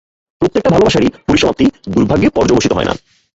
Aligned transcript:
প্রত্যেকটা 0.41 0.73
ভালবাসারই 0.73 1.09
পরিসমাপ্তি 1.27 1.65
দূর্ভাগ্যে 1.89 2.29
পর্যবসিত 2.37 2.71
হয় 2.73 2.87
না! 2.89 2.93